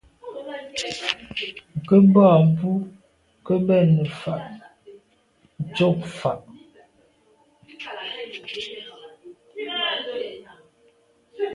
Nku 1.81 1.97
boa 2.13 2.35
mbu 2.47 2.71
ke 3.45 3.53
bèn 3.67 3.87
nefà’ 3.97 4.35
tshob 5.73 5.97
fà’. 6.17 6.31